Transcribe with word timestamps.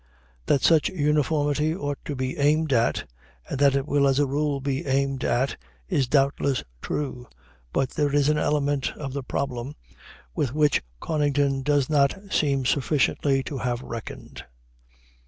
That 0.47 0.63
such 0.63 0.89
uniformity 0.89 1.75
ought 1.75 1.99
to 2.05 2.15
be 2.15 2.35
aimed 2.39 2.73
at, 2.73 3.07
and 3.47 3.59
that 3.59 3.75
it 3.75 3.85
will, 3.85 4.07
as 4.07 4.17
a 4.17 4.25
rule, 4.25 4.59
be 4.59 4.87
aimed 4.87 5.23
at, 5.23 5.57
is 5.87 6.07
doubtless 6.07 6.63
true; 6.81 7.27
but 7.71 7.91
there 7.91 8.11
is 8.11 8.27
an 8.27 8.39
element 8.39 8.93
of 8.97 9.13
the 9.13 9.21
problem 9.21 9.75
with 10.33 10.55
which 10.55 10.81
Conington 10.99 11.61
does 11.61 11.87
not 11.87 12.17
seem 12.31 12.65
sufficiently 12.65 13.43
to 13.43 13.59
have 13.59 13.83
reckoned. 13.83 14.43